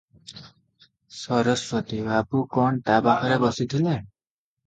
ସରସ୍ୱତୀ- 1.17 1.99
ବାବୁ 2.07 2.41
କଣ 2.57 2.81
ତା 2.87 2.97
ପାଖରେ 3.09 3.37
ବସିଥିଲେ? 3.45 3.99